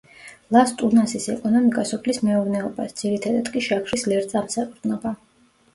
[0.55, 5.19] ლას-ტუნასის ეკონომიკა სოფლის მეურნეობას, ძირითადად კი შაქრის ლერწამს ეყრდნობა.